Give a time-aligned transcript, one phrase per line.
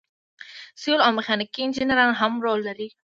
[0.81, 2.87] سیول او میخانیکي انجینران هم رول لري.